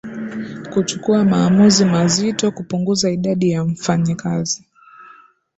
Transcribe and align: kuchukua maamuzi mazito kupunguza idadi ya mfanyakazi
kuchukua 0.73 1.25
maamuzi 1.25 1.85
mazito 1.85 2.51
kupunguza 2.51 3.09
idadi 3.11 3.51
ya 3.51 3.65
mfanyakazi 3.65 4.65